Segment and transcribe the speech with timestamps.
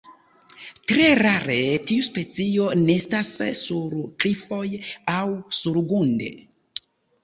[0.91, 1.57] Tre rare
[1.91, 4.67] tiu specio nestas sur klifoj
[5.21, 5.25] aŭ
[5.63, 6.37] surgrunde.